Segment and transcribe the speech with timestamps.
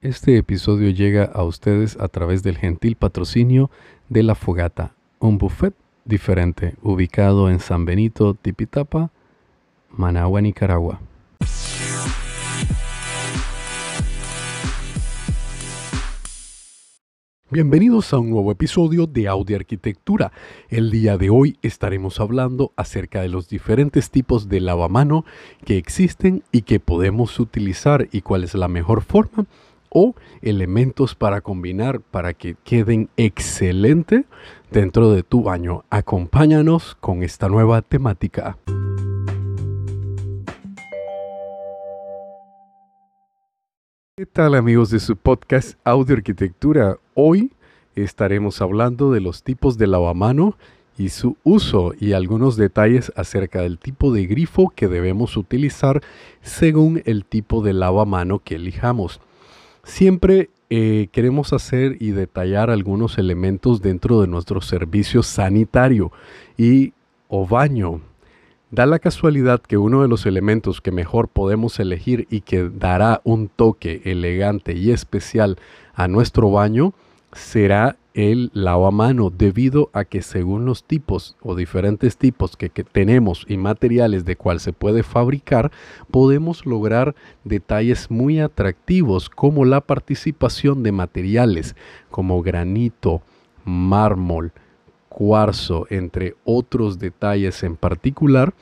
[0.00, 3.70] Este episodio llega a ustedes a través del gentil patrocinio
[4.08, 9.10] de La Fogata, un buffet diferente ubicado en San Benito, Tipitapa,
[9.90, 11.00] Managua, Nicaragua.
[17.50, 20.32] Bienvenidos a un nuevo episodio de Audio Arquitectura.
[20.68, 25.24] El día de hoy estaremos hablando acerca de los diferentes tipos de lavamano
[25.64, 29.46] que existen y que podemos utilizar y cuál es la mejor forma
[29.88, 34.26] o elementos para combinar para que queden excelente
[34.70, 35.84] dentro de tu baño.
[35.88, 38.58] Acompáñanos con esta nueva temática.
[44.18, 46.98] ¿Qué tal amigos de su podcast Audio Arquitectura?
[47.14, 47.52] Hoy
[47.94, 50.56] estaremos hablando de los tipos de lavamano
[50.98, 56.02] y su uso y algunos detalles acerca del tipo de grifo que debemos utilizar
[56.42, 59.20] según el tipo de lavamano que elijamos.
[59.84, 66.10] Siempre eh, queremos hacer y detallar algunos elementos dentro de nuestro servicio sanitario
[66.56, 66.92] y
[67.28, 68.00] o baño
[68.70, 73.22] Da la casualidad que uno de los elementos que mejor podemos elegir y que dará
[73.24, 75.56] un toque elegante y especial
[75.94, 76.92] a nuestro baño
[77.32, 83.56] será el lavamano debido a que según los tipos o diferentes tipos que, tenemos y
[83.56, 85.70] materiales de cual se puede fabricar,
[86.10, 91.74] podemos lograr detalles muy atractivos como la participación de materiales
[92.10, 93.22] como granito,
[93.64, 94.52] mármol,
[95.18, 98.54] cuarzo, entre otros detalles en particular,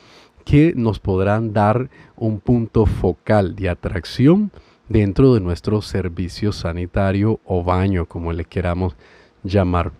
[0.46, 4.50] que nos podrán dar un punto focal de atracción
[4.88, 8.96] dentro de nuestro servicio sanitario o baño, como le queramos
[9.42, 9.92] llamar.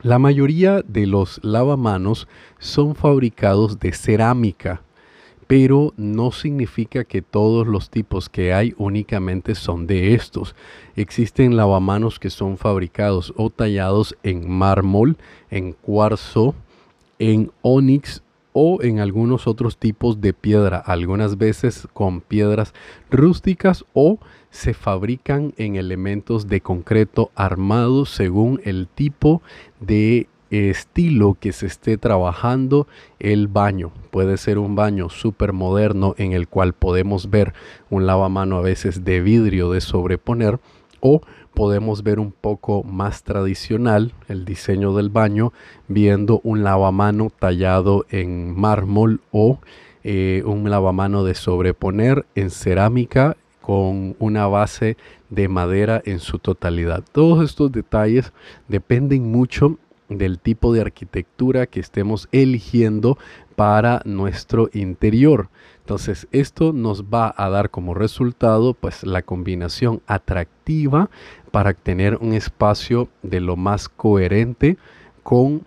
[0.00, 4.80] La mayoría de los lavamanos son fabricados de cerámica,
[5.48, 10.54] pero no significa que todos los tipos que hay únicamente son de estos.
[10.94, 15.16] Existen lavamanos que son fabricados o tallados en mármol,
[15.50, 16.54] en cuarzo,
[17.18, 18.22] en onix
[18.52, 22.74] o en algunos otros tipos de piedra, algunas veces con piedras
[23.10, 24.18] rústicas o
[24.50, 29.40] se fabrican en elementos de concreto armados según el tipo
[29.80, 32.86] de estilo que se esté trabajando
[33.18, 33.92] el baño.
[34.10, 37.54] Puede ser un baño súper moderno en el cual podemos ver
[37.90, 40.58] un lavamano a veces de vidrio de sobreponer
[41.00, 41.20] o
[41.54, 45.52] podemos ver un poco más tradicional el diseño del baño
[45.88, 49.58] viendo un lavamano tallado en mármol o
[50.04, 54.96] eh, un lavamano de sobreponer en cerámica con una base
[55.28, 57.04] de madera en su totalidad.
[57.12, 58.32] Todos estos detalles
[58.68, 59.78] dependen mucho
[60.08, 63.18] del tipo de arquitectura que estemos eligiendo
[63.56, 65.48] para nuestro interior.
[65.80, 71.08] Entonces, esto nos va a dar como resultado pues la combinación atractiva
[71.50, 74.76] para tener un espacio de lo más coherente
[75.22, 75.62] con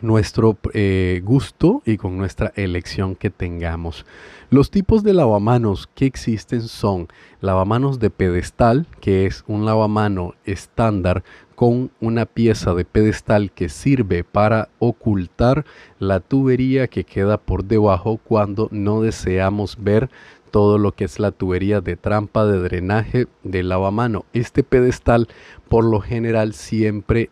[0.00, 4.06] nuestro eh, gusto y con nuestra elección que tengamos.
[4.52, 7.08] Los tipos de lavamanos que existen son
[7.40, 11.24] lavamanos de pedestal, que es un lavamano estándar
[11.54, 15.64] con una pieza de pedestal que sirve para ocultar
[15.98, 20.10] la tubería que queda por debajo cuando no deseamos ver
[20.50, 24.26] todo lo que es la tubería de trampa de drenaje del lavamano.
[24.34, 25.28] Este pedestal
[25.70, 27.30] por lo general siempre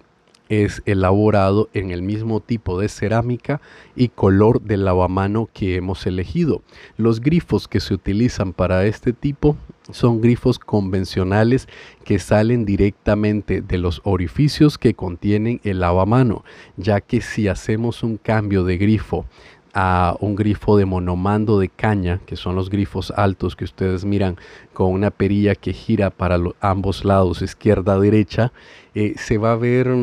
[0.50, 3.61] es elaborado en el mismo tipo de cerámica
[3.94, 6.62] y color del lavamano que hemos elegido.
[6.99, 9.56] Los grifos que se utilizan para este tipo
[9.93, 11.69] son grifos convencionales
[12.05, 16.44] que salen directamente de los orificios que contienen el lavamano,
[16.77, 19.27] ya que si hacemos un cambio de grifo
[19.72, 24.37] a un grifo de monomando de caña, que son los grifos altos que ustedes miran
[24.72, 28.53] con una perilla que gira para ambos lados, izquierda-derecha,
[28.97, 29.94] eh, se va a ver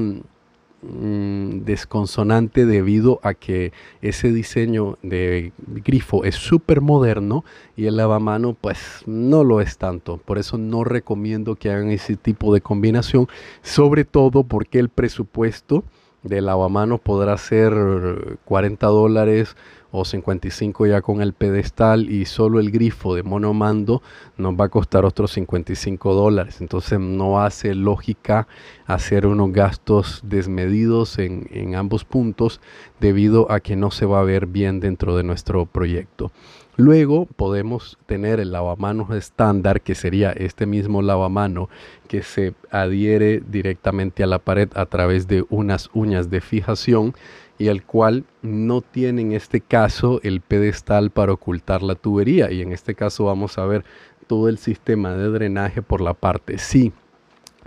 [0.84, 7.44] Mm, desconsonante debido a que ese diseño de grifo es súper moderno
[7.76, 10.18] y el lavamano pues no lo es tanto.
[10.18, 13.28] Por eso no recomiendo que hagan ese tipo de combinación,
[13.64, 15.84] sobre todo porque el presupuesto
[16.22, 19.56] de lavamano podrá ser 40 dólares
[19.92, 24.02] o 55 ya con el pedestal y solo el grifo de monomando
[24.38, 26.62] nos va a costar otros 55 dólares.
[26.62, 28.48] Entonces no hace lógica
[28.86, 32.62] hacer unos gastos desmedidos en, en ambos puntos
[33.00, 36.32] debido a que no se va a ver bien dentro de nuestro proyecto.
[36.80, 41.70] Luego podemos tener el lavamanos estándar, que sería este mismo lavamano
[42.08, 47.16] que se adhiere directamente a la pared a través de unas uñas de fijación
[47.58, 52.52] y el cual no tiene en este caso el pedestal para ocultar la tubería.
[52.52, 53.84] Y en este caso vamos a ver
[54.28, 56.92] todo el sistema de drenaje por la parte sí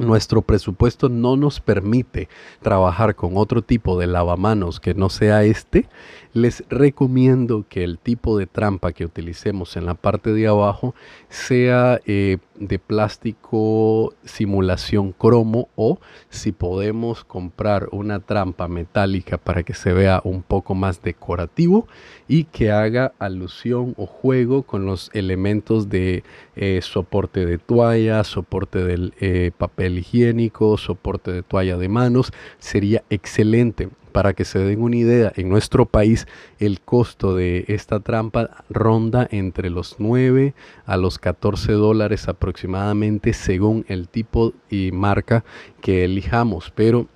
[0.01, 2.29] nuestro presupuesto no nos permite
[2.63, 5.89] trabajar con otro tipo de lavamanos que no sea este,
[6.33, 10.95] les recomiendo que el tipo de trampa que utilicemos en la parte de abajo
[11.29, 15.99] sea eh, de plástico simulación cromo o
[16.29, 21.89] si podemos comprar una trampa metálica para que se vea un poco más decorativo
[22.29, 26.23] y que haga alusión o juego con los elementos de
[26.55, 33.05] eh, soporte de toalla, soporte del eh, papel higiénico, soporte de toalla de manos, sería
[33.11, 33.89] excelente.
[34.13, 36.27] Para que se den una idea, en nuestro país
[36.59, 40.53] el costo de esta trampa ronda entre los 9
[40.85, 45.45] a los 14 dólares aproximadamente según el tipo y marca
[45.81, 47.07] que elijamos, pero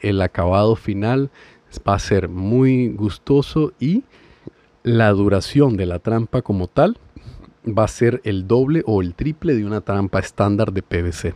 [0.00, 1.30] el acabado final
[1.88, 4.04] va a ser muy gustoso y
[4.84, 6.98] la duración de la trampa como tal
[7.66, 11.34] va a ser el doble o el triple de una trampa estándar de PVC.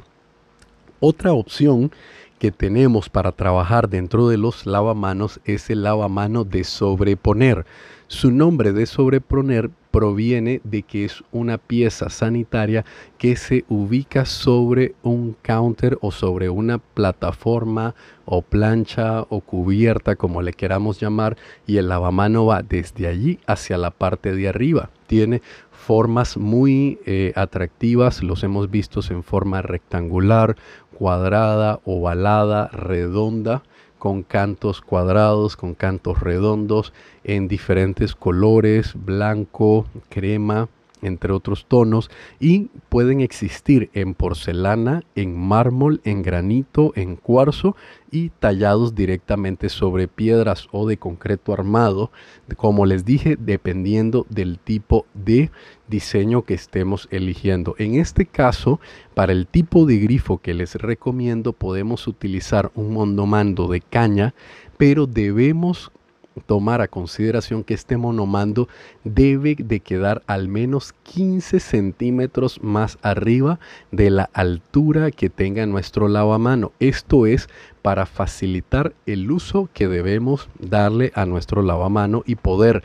[1.00, 1.92] Otra opción
[2.40, 7.66] que tenemos para trabajar dentro de los lavamanos es el lavamano de sobreponer.
[8.08, 12.84] Su nombre de sobreponer proviene de que es una pieza sanitaria
[13.16, 20.42] que se ubica sobre un counter o sobre una plataforma o plancha o cubierta como
[20.42, 21.36] le queramos llamar
[21.66, 24.90] y el lavamano va desde allí hacia la parte de arriba.
[25.06, 25.42] Tiene
[25.88, 30.56] formas muy eh, atractivas, los hemos visto en forma rectangular,
[30.98, 33.62] cuadrada, ovalada, redonda,
[33.98, 36.92] con cantos cuadrados, con cantos redondos,
[37.22, 40.68] en diferentes colores, blanco, crema,
[41.02, 42.10] entre otros tonos,
[42.40, 47.76] y pueden existir en porcelana, en mármol, en granito, en cuarzo
[48.10, 52.10] y tallados directamente sobre piedras o de concreto armado,
[52.56, 55.50] como les dije, dependiendo del tipo de
[55.88, 57.74] diseño que estemos eligiendo.
[57.78, 58.80] En este caso,
[59.14, 64.34] para el tipo de grifo que les recomiendo, podemos utilizar un monomando de caña,
[64.76, 65.90] pero debemos
[66.40, 68.68] tomar a consideración que este monomando
[69.04, 73.58] debe de quedar al menos 15 centímetros más arriba
[73.90, 76.72] de la altura que tenga nuestro lavamano.
[76.80, 77.48] Esto es
[77.82, 82.82] para facilitar el uso que debemos darle a nuestro lavamano y poder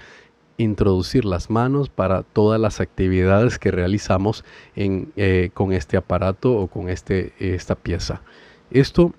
[0.57, 4.45] introducir las manos para todas las actividades que realizamos
[4.75, 8.21] eh, con este aparato o con este, esta pieza.
[8.71, 9.13] Esto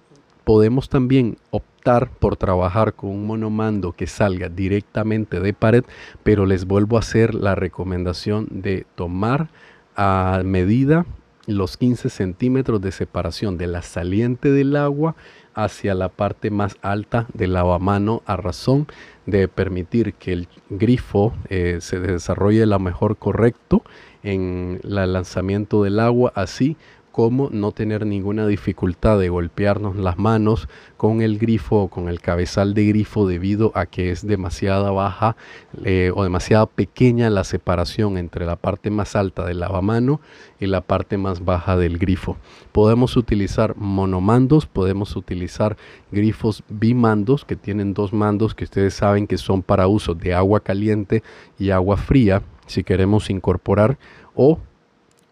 [0.45, 5.85] podemos también optar por trabajar con un monomando que salga directamente de pared,
[6.23, 9.49] pero les vuelvo a hacer la recomendación de tomar
[9.97, 11.07] a medida
[11.47, 15.15] los 15 centímetros de separación de la saliente del agua
[15.55, 18.87] hacia la parte más alta del lavamano a razón
[19.27, 23.83] de permitir que el grifo eh, se desarrolle lo mejor correcto
[24.23, 26.77] en el lanzamiento del agua así
[27.15, 32.21] cómo no tener ninguna dificultad de golpearnos las manos con el grifo o con el
[32.21, 35.37] cabezal de grifo debido a que es demasiada baja
[35.85, 40.21] eh, o demasiado pequeña la separación entre la parte más alta del lavamano
[40.59, 42.37] y la parte más baja del grifo.
[42.73, 45.77] Podemos utilizar monomandos, podemos utilizar
[46.11, 50.59] grifos bimandos que tienen dos mandos que ustedes saben que son para uso de agua
[50.59, 51.23] caliente
[51.61, 53.99] y agua fría si queremos incorporar
[54.35, 54.59] o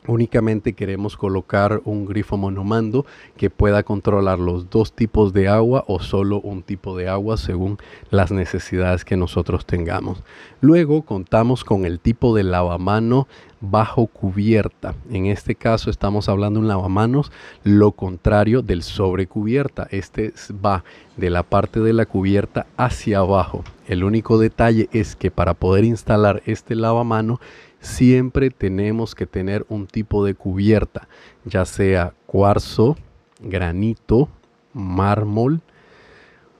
[0.09, 3.07] Únicamente queremos colocar un grifo monomando
[3.37, 7.79] que pueda controlar los dos tipos de agua o solo un tipo de agua según
[8.11, 10.25] las necesidades que nosotros tengamos.
[10.61, 13.29] Luego contamos con el tipo de lavamano
[13.61, 14.97] bajo cubierta.
[15.09, 17.31] En este caso estamos hablando de un lavamanos
[17.63, 19.87] lo contrario del sobre cubierta.
[19.93, 20.83] Este va
[21.17, 23.63] de la parte de la cubierta hacia abajo.
[23.87, 27.41] El único detalle es que para poder instalar este lavamano
[27.83, 31.09] siempre tenemos que tener un tipo de cubierta,
[31.45, 32.97] ya sea cuarzo,
[33.41, 34.29] granito,
[34.73, 35.61] mármol,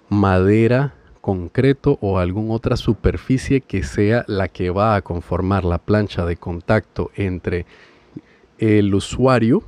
[0.09, 6.27] madera, concreto o alguna otra superficie que sea la que va a conformar la plancha
[6.27, 7.65] de contacto entre
[8.59, 9.63] el usuario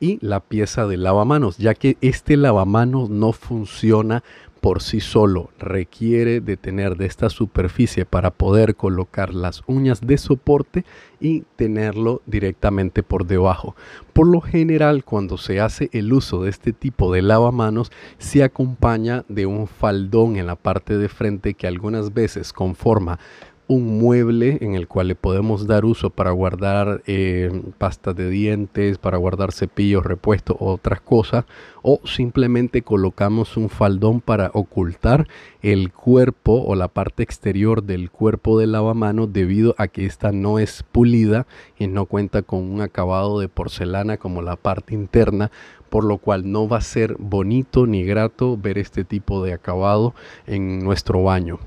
[0.00, 4.24] y la pieza de lavamanos, ya que este lavamanos no funciona
[4.62, 10.16] por sí solo requiere de tener de esta superficie para poder colocar las uñas de
[10.16, 10.84] soporte
[11.18, 13.74] y tenerlo directamente por debajo.
[14.12, 19.24] Por lo general cuando se hace el uso de este tipo de lavamanos se acompaña
[19.28, 23.18] de un faldón en la parte de frente que algunas veces conforma
[23.72, 28.98] un mueble en el cual le podemos dar uso para guardar eh, pastas de dientes,
[28.98, 31.46] para guardar cepillos, repuestos otras cosas,
[31.80, 35.26] o simplemente colocamos un faldón para ocultar
[35.62, 40.58] el cuerpo o la parte exterior del cuerpo del lavamano debido a que esta no
[40.58, 41.46] es pulida
[41.78, 45.50] y no cuenta con un acabado de porcelana como la parte interna,
[45.88, 50.14] por lo cual no va a ser bonito ni grato ver este tipo de acabado
[50.46, 51.58] en nuestro baño.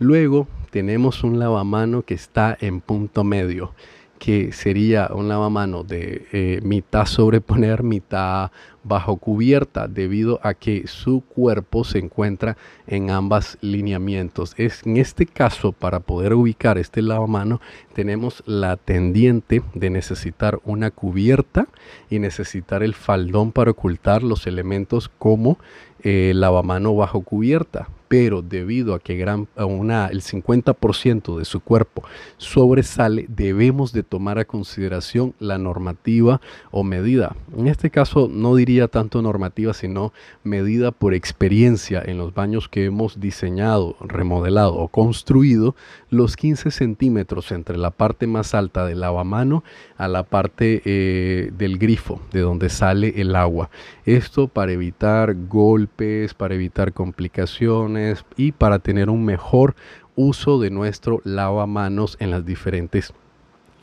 [0.00, 3.72] Luego tenemos un lavamano que está en punto medio,
[4.18, 8.50] que sería un lavamano de eh, mitad sobreponer, mitad
[8.82, 12.56] bajo cubierta, debido a que su cuerpo se encuentra
[12.88, 14.54] en ambas lineamientos.
[14.56, 17.60] Es, en este caso, para poder ubicar este lavamano,
[17.92, 21.68] tenemos la tendiente de necesitar una cubierta
[22.10, 25.56] y necesitar el faldón para ocultar los elementos como
[26.02, 32.04] eh, lavamano bajo cubierta pero debido a que gran, una, el 50% de su cuerpo
[32.36, 36.40] sobresale, debemos de tomar a consideración la normativa
[36.70, 37.34] o medida.
[37.58, 40.12] En este caso no diría tanto normativa, sino
[40.44, 45.74] medida por experiencia en los baños que hemos diseñado, remodelado o construido,
[46.08, 49.64] los 15 centímetros entre la parte más alta del lavamano
[49.96, 53.70] a la parte eh, del grifo, de donde sale el agua.
[54.06, 58.03] Esto para evitar golpes, para evitar complicaciones,
[58.36, 59.74] y para tener un mejor
[60.16, 63.12] uso de nuestro lavamanos en las diferentes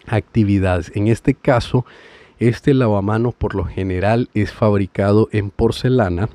[0.07, 0.91] actividades.
[0.95, 1.85] En este caso,
[2.39, 6.29] este lavamanos por lo general es fabricado en porcelana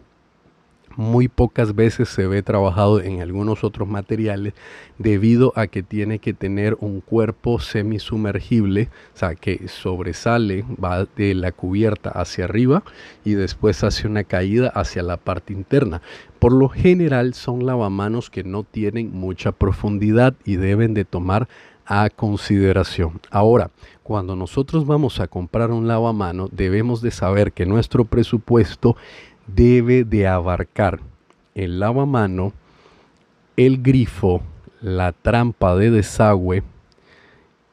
[0.97, 4.55] muy pocas veces se ve trabajado en algunos otros materiales
[4.99, 11.35] debido a que tiene que tener un cuerpo semisumergible, o sea, que sobresale, va de
[11.35, 12.83] la cubierta hacia arriba
[13.25, 16.03] y después hace una caída hacia la parte interna.
[16.39, 21.49] Por lo general son lavamanos que no tienen mucha profundidad y deben de tomar
[21.87, 23.21] a consideración.
[23.31, 23.71] Ahora,
[24.03, 28.97] cuando nosotros vamos a comprar un lavamano, debemos de saber que nuestro presupuesto
[29.47, 31.01] debe de abarcar
[31.55, 32.53] el lavamano,
[33.57, 34.43] el grifo,
[34.81, 36.63] la trampa de desagüe,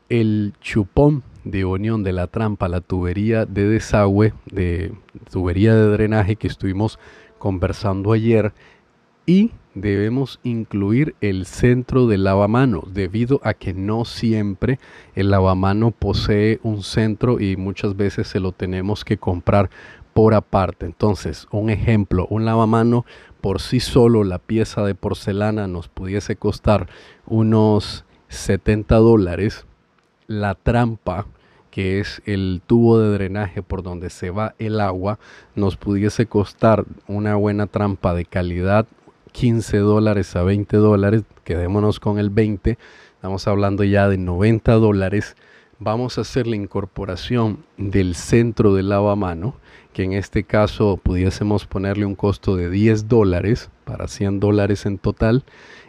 [0.10, 4.94] el chupón de unión de la trampa, la tubería de desagüe, de
[5.32, 7.00] tubería de drenaje que estuvimos
[7.38, 8.54] conversando ayer
[9.26, 14.80] y debemos incluir el centro del lavamano debido a que no siempre
[15.16, 19.70] el lavamano posee un centro y muchas veces se lo tenemos que comprar
[20.14, 20.86] por aparte.
[20.86, 23.06] Entonces, un ejemplo, un lavamano
[23.42, 26.88] por sí solo, la pieza de porcelana nos pudiese costar
[27.26, 29.66] unos 70 dólares.
[30.28, 31.26] La trampa,
[31.70, 35.20] que es el tubo de drenaje por donde se va el agua,
[35.56, 38.86] nos pudiese costar una buena trampa de calidad
[39.34, 41.24] 15 dólares a 20 dólares.
[41.44, 42.78] Quedémonos con el 20.
[43.16, 45.36] Estamos hablando ya de 90 dólares.
[45.86, 49.56] Vamos a hacer la incorporación del centro del lavamano
[49.92, 54.98] que en este caso pudiésemos ponerle un costo de 10 dólares para 100 dólares en
[54.98, 55.44] total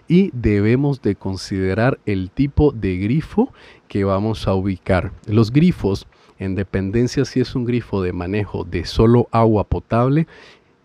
[0.09, 3.53] y debemos de considerar el tipo de grifo
[3.87, 5.13] que vamos a ubicar.
[5.29, 6.09] Los grifos,
[6.41, 10.27] en dependencia si es un grifo de manejo de solo agua potable,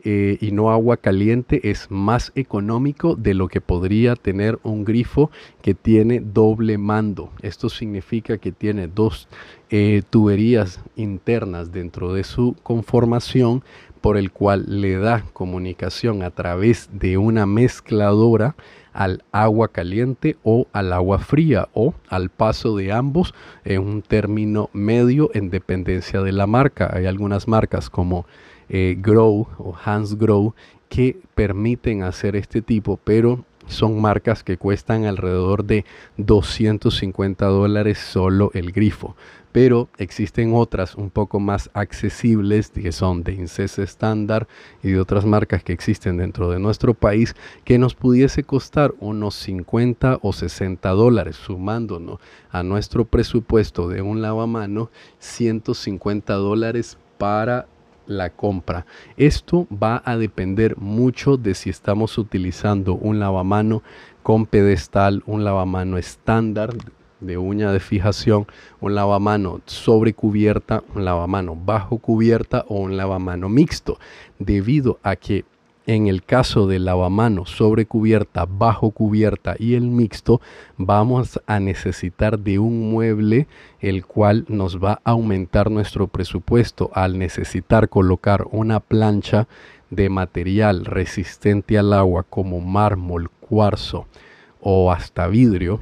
[0.03, 5.29] eh, y no agua caliente es más económico de lo que podría tener un grifo
[5.62, 7.32] que tiene doble mando.
[7.41, 9.27] Esto significa que tiene dos
[9.70, 13.63] eh, tuberías internas dentro de su conformación
[14.01, 18.56] por el cual le da comunicación a través de una mezcladora
[18.94, 24.70] al agua caliente o al agua fría o al paso de ambos en un término
[24.74, 26.89] medio en dependencia de la marca.
[26.94, 28.25] Hay algunas marcas como
[28.69, 30.53] eh, Grow o Hans Grow
[30.89, 35.85] que permiten hacer este tipo, pero son marcas que cuestan alrededor de
[36.17, 39.15] 250 dólares solo el grifo.
[39.51, 44.47] Pero existen otras un poco más accesibles que son de INCES estándar
[44.83, 49.35] y de otras marcas que existen dentro de nuestro país que nos pudiese costar unos
[49.35, 52.19] 50 o 60 dólares, sumándonos
[52.51, 57.67] a nuestro presupuesto de un lavamano 150 dólares para
[58.09, 58.85] la compra.
[59.15, 63.83] Esto va a depender mucho de si estamos utilizando un lavamano
[64.23, 66.73] con pedestal, un lavamano estándar
[67.21, 68.47] de uña de fijación,
[68.81, 73.99] un lavamano sobre cubierta, un lavamano bajo cubierta o un lavamano mixto,
[74.39, 75.45] debido a que
[75.89, 80.39] en el caso del lavamanos sobre cubierta, bajo cubierta y el mixto,
[80.77, 83.48] vamos a necesitar de un mueble
[83.79, 89.48] el cual nos va a aumentar nuestro presupuesto al necesitar colocar una plancha
[89.89, 94.05] de material resistente al agua como mármol, cuarzo
[94.62, 95.79] o hasta vidrio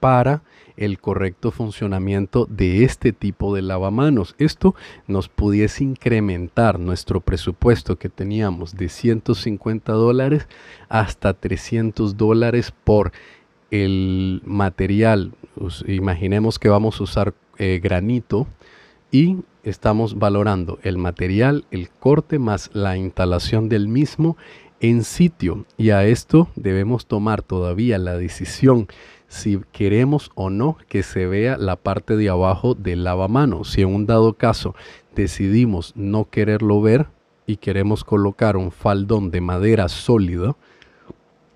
[0.00, 0.42] para
[0.76, 4.34] el correcto funcionamiento de este tipo de lavamanos.
[4.38, 4.74] Esto
[5.06, 10.48] nos pudiese incrementar nuestro presupuesto que teníamos de 150 dólares
[10.88, 13.12] hasta 300 dólares por
[13.70, 15.32] el material.
[15.86, 18.46] imaginemos que vamos a usar eh, granito
[19.10, 24.36] y estamos valorando el material, el corte más la instalación del mismo
[24.80, 25.64] en sitio.
[25.76, 28.88] Y a esto debemos tomar todavía la decisión
[29.34, 33.72] si queremos o no que se vea la parte de abajo del lavamanos.
[33.72, 34.76] Si en un dado caso
[35.16, 37.08] decidimos no quererlo ver
[37.44, 40.56] y queremos colocar un faldón de madera sólido,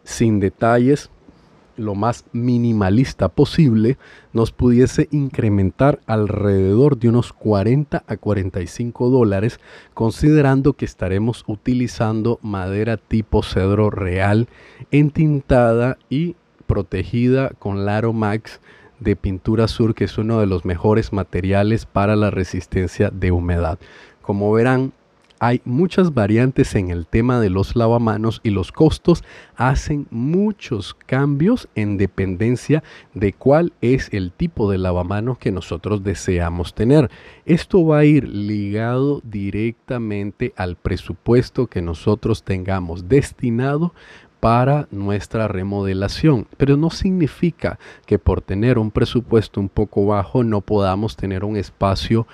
[0.02, 1.08] sin detalles,
[1.76, 3.96] lo más minimalista posible,
[4.32, 9.60] nos pudiese incrementar alrededor de unos 40 a 45 dólares,
[9.94, 14.48] considerando que estaremos utilizando madera tipo cedro real,
[14.90, 16.34] entintada y
[16.68, 18.60] protegida con Laro Max
[19.00, 23.78] de Pintura Sur, que es uno de los mejores materiales para la resistencia de humedad.
[24.22, 24.92] Como verán,
[25.40, 29.22] hay muchas variantes en el tema de los lavamanos y los costos
[29.54, 32.82] hacen muchos cambios en dependencia
[33.14, 37.08] de cuál es el tipo de lavamanos que nosotros deseamos tener.
[37.46, 43.94] Esto va a ir ligado directamente al presupuesto que nosotros tengamos destinado
[44.40, 46.46] para nuestra remodelación.
[46.56, 51.56] Pero no significa que por tener un presupuesto un poco bajo no podamos tener un
[51.56, 52.26] espacio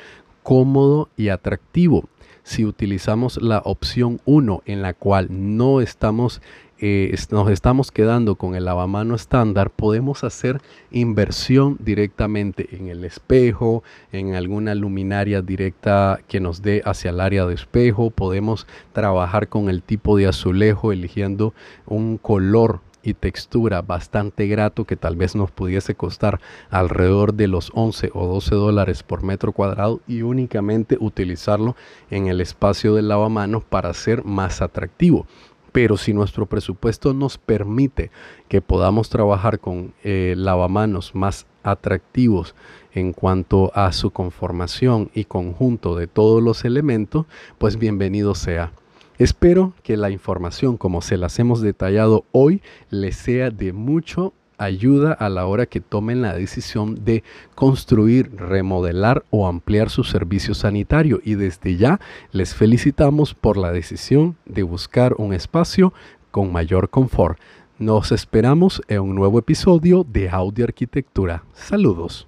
[0.43, 2.05] cómodo y atractivo.
[2.43, 6.43] Si utilizamos la opción 1 en la cual no estamos
[6.87, 10.61] eh, nos estamos quedando con el lavamano estándar, podemos hacer
[10.91, 17.47] inversión directamente en el espejo, en alguna luminaria directa que nos dé hacia el área
[17.47, 21.55] de espejo, podemos trabajar con el tipo de azulejo eligiendo
[21.87, 26.39] un color y textura bastante grato que tal vez nos pudiese costar
[26.69, 31.77] alrededor de los 11 o 12 dólares por metro cuadrado y únicamente utilizarlo
[32.11, 35.27] en el espacio del lavamanos para ser más atractivo.
[35.75, 38.13] Pero si nuestro presupuesto nos permite
[38.47, 42.55] que podamos trabajar con eh, lavamanos más atractivos
[42.93, 47.27] en cuanto a su conformación y conjunto de todos los elementos,
[47.59, 48.71] pues bienvenido sea.
[49.19, 55.13] Espero que la información como se las hemos detallado hoy les sea de mucho ayuda
[55.13, 57.23] a la hora que tomen la decisión de
[57.55, 61.21] construir, remodelar o ampliar su servicio sanitario.
[61.25, 62.01] Y desde ya
[62.33, 65.93] les felicitamos por la decisión de buscar un espacio
[66.31, 67.39] con mayor confort.
[67.79, 71.43] Nos esperamos en un nuevo episodio de Audio Arquitectura.
[71.55, 72.27] Saludos.